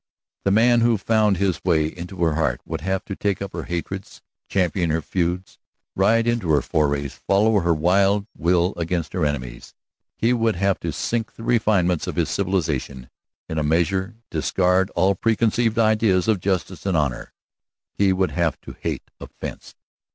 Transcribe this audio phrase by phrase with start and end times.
[0.45, 3.65] The man who found his way to her heart would have to take up her
[3.65, 5.59] hatreds, champion her feuds,
[5.95, 9.75] ride in her forays, follow her wild will against her enemies.
[10.17, 13.11] He would have to sink the refinements of his civilization,
[13.47, 17.31] in a measure, discard all preconceived ideas of justice and honor.
[17.93, 19.75] He would have to hate a fence.